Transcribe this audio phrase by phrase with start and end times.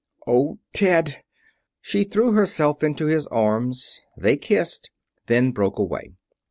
[0.25, 1.17] "Oh, Ted!"
[1.79, 4.01] She threw herself into his arms.
[4.17, 4.89] They kissed,
[5.27, 6.13] then broke away.